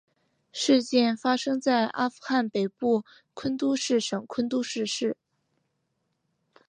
[0.51, 3.05] 事件发生在阿富汗北部
[3.35, 5.15] 昆都士省昆都士市。